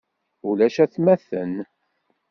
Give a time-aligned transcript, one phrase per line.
[0.47, 1.53] Ulac atmaten.